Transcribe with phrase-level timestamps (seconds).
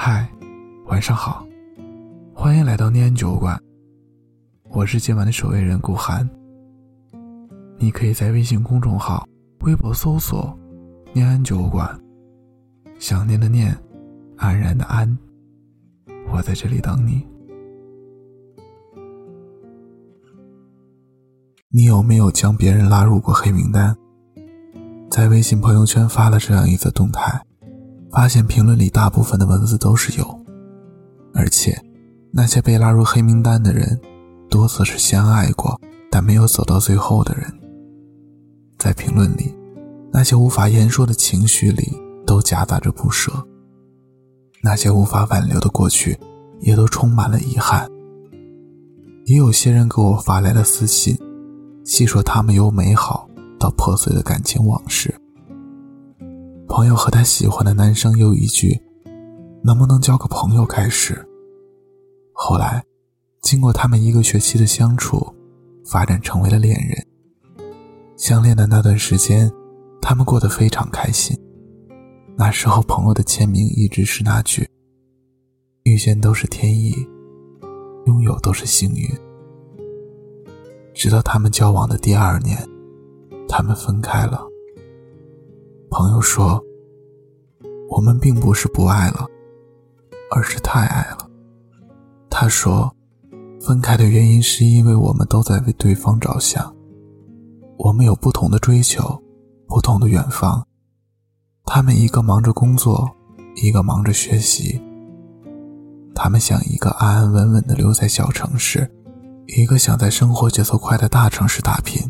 [0.00, 0.24] 嗨，
[0.86, 1.44] 晚上好，
[2.32, 3.60] 欢迎来到念安酒馆。
[4.70, 6.26] 我是今晚的守卫人顾寒。
[7.78, 9.26] 你可以在微信公众号、
[9.62, 10.56] 微博搜索
[11.12, 12.00] “念安酒馆”，
[13.00, 13.76] 想念的念，
[14.36, 15.18] 安然的安，
[16.32, 17.26] 我在这里等你。
[21.70, 23.96] 你有没有将别人拉入过黑名单？
[25.10, 27.42] 在微信朋友圈发了这样一则动态。
[28.10, 30.40] 发现评论里大部分的文字都是有，
[31.34, 31.78] 而且
[32.32, 34.00] 那些被拉入黑名单的人，
[34.48, 37.44] 多次是相爱过但没有走到最后的人。
[38.78, 39.54] 在评论里，
[40.12, 41.92] 那些无法言说的情绪里
[42.26, 43.32] 都夹杂着不舍，
[44.62, 46.18] 那些无法挽留的过去，
[46.60, 47.88] 也都充满了遗憾。
[49.26, 51.18] 也有些人给我发来了私信，
[51.84, 53.28] 细说他们由美好
[53.58, 55.14] 到破碎的感情往事。
[56.78, 58.80] 朋友和他喜欢的男生又一句
[59.64, 61.20] “能不能交个朋友”开始。
[62.32, 62.80] 后来，
[63.42, 65.26] 经过他们一个学期的相处，
[65.84, 67.04] 发展成为了恋人。
[68.16, 69.50] 相恋的那段时间，
[70.00, 71.36] 他们过得非常开心。
[72.36, 74.64] 那时候，朋友的签名一直是那句
[75.82, 76.94] ：“遇见都是天意，
[78.06, 79.04] 拥有都是幸运。”
[80.94, 82.56] 直到他们交往的第二年，
[83.48, 84.46] 他们分开了。
[85.90, 86.62] 朋友说
[87.88, 89.26] ：“我们并不是不爱了，
[90.34, 91.28] 而是太爱了。”
[92.30, 92.94] 他说
[93.60, 96.74] ：“分开的原因是因为我们都在为对方着想，
[97.78, 99.20] 我们有不同的追求，
[99.66, 100.64] 不同的远方。
[101.64, 103.10] 他们一个忙着工作，
[103.56, 104.80] 一个忙着学习。
[106.14, 108.90] 他们想一个安安稳稳的留在小城市，
[109.46, 112.02] 一个想在生活节奏快的大城市打拼。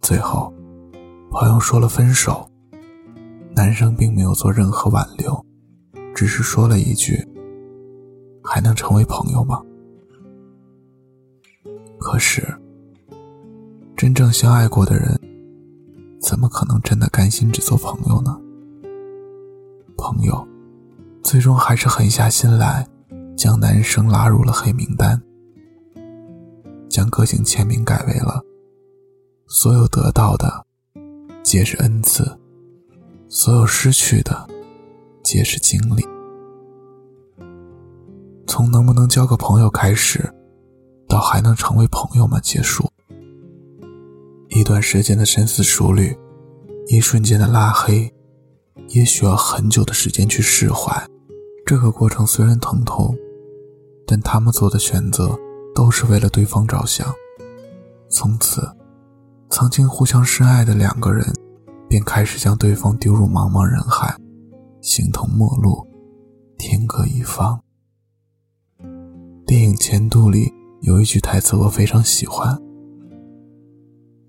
[0.00, 0.52] 最后，
[1.30, 2.48] 朋友说了分手。”
[3.58, 5.44] 男生并没有做任何挽留，
[6.14, 7.26] 只是说了一句
[8.40, 9.60] ：“还能成为朋友吗？”
[11.98, 12.46] 可是，
[13.96, 15.20] 真正相爱过的人，
[16.20, 18.40] 怎么可能真的甘心只做朋友呢？
[19.96, 20.46] 朋友，
[21.24, 22.86] 最终还是狠下心来，
[23.36, 25.20] 将男生拉入了黑名单，
[26.88, 28.40] 将个性签名改为了
[29.50, 30.64] ：“所有得到的，
[31.42, 32.24] 皆是恩赐。”
[33.30, 34.48] 所有失去的，
[35.22, 36.02] 皆是经历。
[38.46, 40.32] 从能不能交个朋友开始，
[41.06, 42.40] 到还能成为朋友吗？
[42.40, 42.90] 结束。
[44.48, 46.16] 一段时间的深思熟虑，
[46.86, 48.10] 一瞬间的拉黑，
[48.88, 51.06] 也需要很久的时间去释怀。
[51.66, 53.14] 这个过程虽然疼痛，
[54.06, 55.38] 但他们做的选择
[55.74, 57.06] 都是为了对方着想。
[58.08, 58.66] 从此，
[59.50, 61.30] 曾经互相深爱的两个人。
[61.88, 64.14] 便开始将对方丢入茫茫人海，
[64.82, 65.86] 形同陌路，
[66.58, 67.58] 天各一方。
[69.46, 72.56] 电影《前度》里有一句台词我非常喜欢：“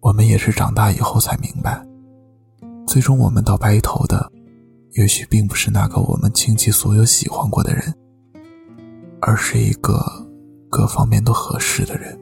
[0.00, 1.84] 我们也是长大以后才明白，
[2.86, 4.30] 最终我们到白头的，
[4.92, 7.92] 也许并不是那个我们倾其所有喜欢过的人，
[9.20, 10.00] 而是一个
[10.68, 12.16] 各方面都合适的人。”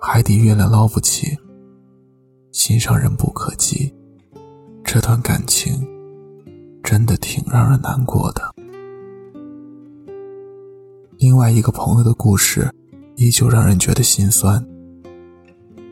[0.00, 1.36] 海底月亮捞不起。
[2.64, 3.92] 心上人不可及，
[4.84, 5.84] 这段感情
[6.80, 8.54] 真的挺让人难过的。
[11.18, 12.72] 另外一个朋友的故事
[13.16, 14.64] 依旧让人觉得心酸。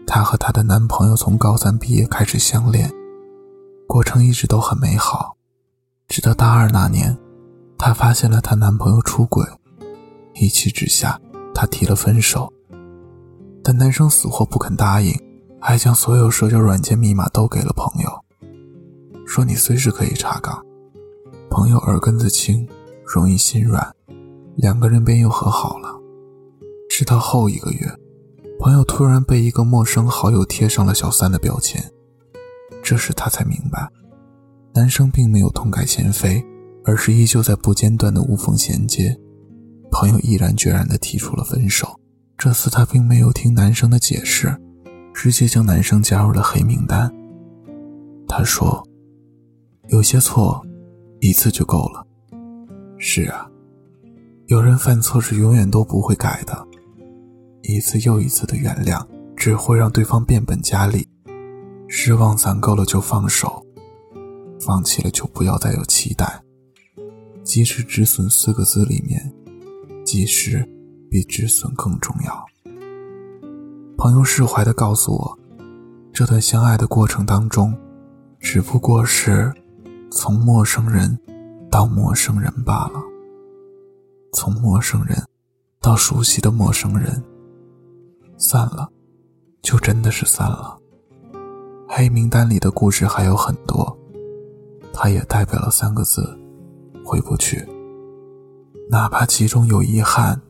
[0.06, 2.88] 她和她的男朋友从高三毕业开始相恋，
[3.88, 5.36] 过程一直都很美好，
[6.06, 7.19] 直到大二那年，
[7.76, 9.44] 她发现了她男朋友出轨，
[10.34, 11.20] 一气之下，
[11.53, 12.48] 她提了分手，
[13.60, 15.12] 但男生死活不肯答应。
[15.60, 18.10] 还将所有社交软件密码都给了朋友，
[19.26, 20.65] 说你随时可以查岗。
[21.50, 22.66] 朋友耳根子轻，
[23.04, 23.94] 容易心软，
[24.56, 26.00] 两个人便又和好了。
[26.88, 27.87] 直到后一个月，
[28.59, 31.92] 朋友突然被一个陌生好友贴上了小三的标签，
[32.82, 33.86] 这时他才明白，
[34.74, 36.42] 男生并没有痛改前非，
[36.84, 39.15] 而是依旧在不间断的无缝衔接。
[39.91, 41.98] 朋友毅然决然地提出了分手，
[42.39, 44.57] 这次他并没有听男生的解释。
[45.22, 47.15] 直接将男生加入了黑名单。
[48.27, 48.83] 他说
[49.93, 50.65] ：“有些错，
[51.21, 52.03] 一次就够了。”
[52.97, 53.47] 是啊，
[54.47, 56.67] 有人犯错是永远都不会改的，
[57.61, 59.07] 一次又一次的原谅
[59.37, 61.07] 只会让对方变本加厉。
[61.87, 63.63] 失望攒够了就放手，
[64.59, 66.43] 放弃了就不要再有期待。
[67.45, 69.31] 及时止损四个字里面，
[70.03, 70.67] 及时
[71.11, 72.49] 比止损更重要。
[74.00, 75.38] 朋友释怀地告诉我，
[76.10, 77.76] 这段相爱的过程当中，
[78.38, 79.52] 只不过是
[80.10, 81.20] 从陌生人
[81.70, 82.94] 到陌生人罢了。
[84.32, 85.22] 从陌生人
[85.82, 87.22] 到熟悉的陌生人，
[88.38, 88.88] 散了，
[89.60, 90.78] 就真的是散了。
[91.86, 93.94] 黑名单里的故事还有很多，
[94.94, 96.26] 它也代表了三个字：
[97.04, 97.68] 回不去。
[98.88, 100.41] 哪怕其中有遗憾，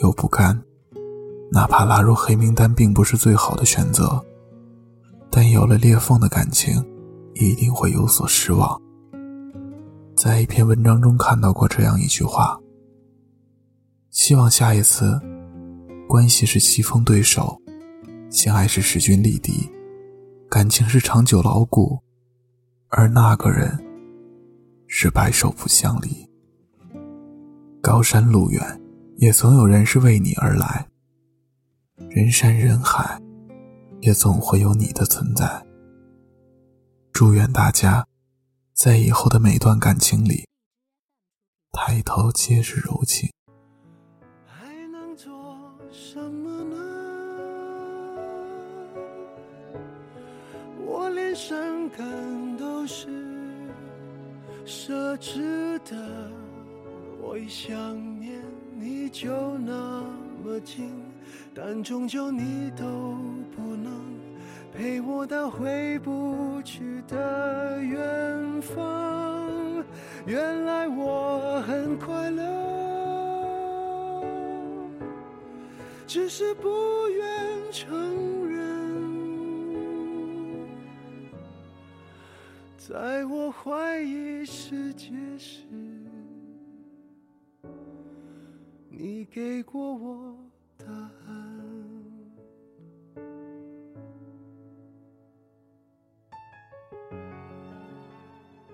[0.00, 0.58] 有不甘，
[1.52, 4.20] 哪怕拉入黑名单并不是最好的选择，
[5.30, 6.84] 但有了裂缝的感情，
[7.34, 8.80] 一定会有所失望。
[10.16, 12.58] 在一篇文章中看到过这样一句话。
[14.10, 15.20] 希望下一次，
[16.08, 17.60] 关系是棋逢对手，
[18.30, 19.70] 相爱是势均力敌，
[20.48, 21.98] 感情是长久牢固，
[22.88, 23.78] 而那个人
[24.86, 26.26] 是白首不相离。
[27.82, 28.80] 高山路远，
[29.18, 30.82] 也总有人是为你而来；
[31.98, 33.18] 人山人海，
[34.00, 35.66] 也总会有你的存在。
[37.10, 38.06] 祝愿大家，
[38.74, 40.46] 在以后的每段感情里，
[41.72, 43.30] 抬头皆是柔情。
[44.44, 45.32] 还能做
[45.90, 46.76] 什么呢？
[50.84, 51.56] 我连伤
[51.88, 53.08] 感都是
[54.66, 56.30] 奢侈的，
[57.22, 57.74] 我一想
[58.20, 58.38] 念
[58.78, 60.04] 你就那
[60.44, 60.90] 么近，
[61.54, 62.84] 但终究你都
[63.56, 63.90] 不能
[64.72, 69.82] 陪我到回不去的远方。
[70.26, 72.44] 原来我很快乐，
[76.06, 76.68] 只是不
[77.08, 78.66] 愿承认。
[82.76, 85.08] 在我怀疑世界
[85.38, 85.62] 时，
[89.36, 90.34] 给过我
[90.78, 91.60] 答案。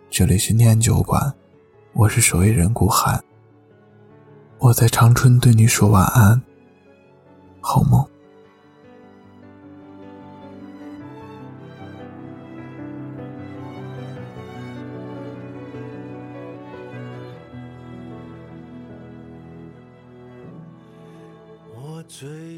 [0.09, 1.35] 这里是念酒馆，
[1.95, 3.25] 我是守夜人顾寒。
[4.61, 6.41] 我在长春对你说晚安，
[7.61, 8.12] 好梦。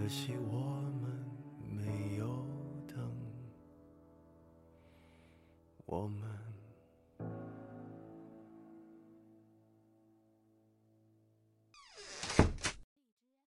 [0.00, 1.10] 可惜我们
[1.68, 2.24] 没有
[2.88, 2.96] 等，
[5.84, 6.39] 我们。